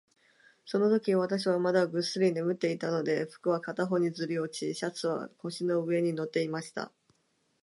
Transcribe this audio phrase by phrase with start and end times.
[0.65, 6.91] そのとき、私はまだぐっすり眠っていたので、服は片方にずり落ち、シャツは腰の上に載っていました。